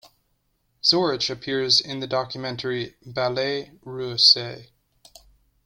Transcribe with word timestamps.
Zoritch 0.83 1.29
appears 1.29 1.79
in 1.79 1.99
the 1.99 2.07
documentary 2.07 2.95
"Ballets 3.05 3.69
Russes". 3.83 4.65